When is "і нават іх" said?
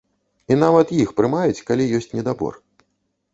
0.53-1.11